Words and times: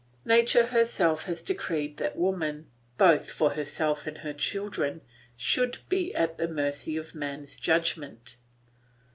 Nature 0.25 0.65
herself 0.65 1.25
has 1.25 1.43
decreed 1.43 1.97
that 1.97 2.17
woman, 2.17 2.65
both 2.97 3.29
for 3.29 3.51
herself 3.51 4.07
and 4.07 4.17
her 4.17 4.33
children, 4.33 5.01
should 5.37 5.77
be 5.89 6.11
at 6.15 6.39
the 6.39 6.47
mercy 6.47 6.97
of 6.97 7.13
man's 7.13 7.55
judgment. 7.55 8.37